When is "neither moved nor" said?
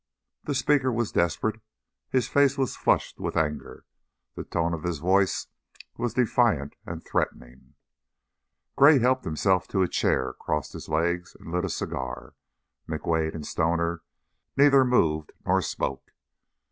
14.57-15.61